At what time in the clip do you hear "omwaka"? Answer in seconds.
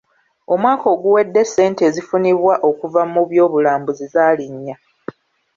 0.53-0.85